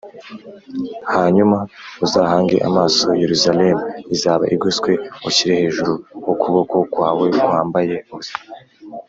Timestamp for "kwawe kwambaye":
6.93-7.95